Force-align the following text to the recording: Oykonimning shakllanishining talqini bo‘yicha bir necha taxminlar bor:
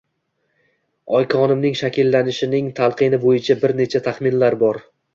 Oykonimning 1.19 1.77
shakllanishining 1.83 2.73
talqini 2.83 3.23
bo‘yicha 3.29 3.61
bir 3.63 3.79
necha 3.85 4.07
taxminlar 4.11 4.63
bor: 4.69 4.87